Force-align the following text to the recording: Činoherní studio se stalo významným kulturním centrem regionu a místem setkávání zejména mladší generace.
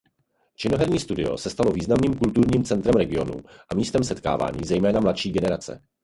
Činoherní 0.55 0.99
studio 0.99 1.37
se 1.37 1.49
stalo 1.49 1.71
významným 1.71 2.13
kulturním 2.17 2.63
centrem 2.63 2.95
regionu 2.95 3.33
a 3.71 3.75
místem 3.75 4.03
setkávání 4.03 4.65
zejména 4.65 4.99
mladší 4.99 5.31
generace. 5.31 5.81